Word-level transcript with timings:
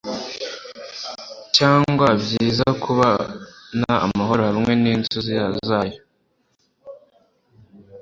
cyangwa 1.55 2.07
byiza 2.21 2.67
kubona 2.83 3.91
amahoro 4.05 4.41
hamwe 4.49 4.71
ninzuzi 4.81 5.33
zayo 5.69 5.99